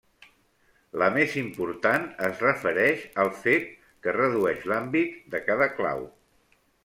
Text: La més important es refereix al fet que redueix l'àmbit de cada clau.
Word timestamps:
La 1.01 1.09
més 1.17 1.35
important 1.41 2.07
es 2.29 2.41
refereix 2.45 3.05
al 3.25 3.31
fet 3.43 3.69
que 4.07 4.15
redueix 4.17 4.67
l'àmbit 4.73 5.17
de 5.35 5.43
cada 5.51 5.69
clau. 5.77 6.05